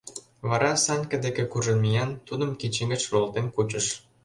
Вара 0.47 0.71
Санька 0.83 1.17
деке 1.25 1.43
куржын 1.51 1.77
миен, 1.83 2.09
тудым 2.27 2.51
кидше 2.59 2.83
гыч 2.91 3.01
руалтен 3.11 3.47
кучыш. 3.55 3.85